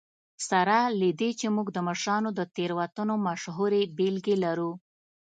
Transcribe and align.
سره 0.49 0.77
له 0.99 1.07
دې 1.19 1.29
چې 1.39 1.47
موږ 1.55 1.67
د 1.73 1.77
مشرانو 1.87 2.29
د 2.39 2.41
تېروتنو 2.55 3.15
مشهورې 3.27 3.81
بېلګې 3.97 4.35
لرو. 4.43 4.71